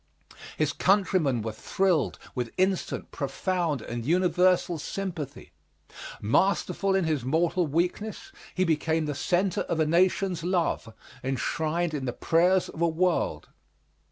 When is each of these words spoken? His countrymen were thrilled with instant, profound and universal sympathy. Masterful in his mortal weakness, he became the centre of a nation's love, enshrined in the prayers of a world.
His 0.57 0.73
countrymen 0.73 1.43
were 1.43 1.51
thrilled 1.51 2.17
with 2.33 2.55
instant, 2.57 3.11
profound 3.11 3.83
and 3.83 4.03
universal 4.03 4.79
sympathy. 4.79 5.51
Masterful 6.19 6.95
in 6.95 7.03
his 7.03 7.23
mortal 7.23 7.67
weakness, 7.67 8.31
he 8.55 8.63
became 8.63 9.05
the 9.05 9.13
centre 9.13 9.61
of 9.61 9.79
a 9.79 9.85
nation's 9.85 10.43
love, 10.43 10.91
enshrined 11.23 11.93
in 11.93 12.05
the 12.05 12.13
prayers 12.13 12.67
of 12.67 12.81
a 12.81 12.87
world. 12.87 13.49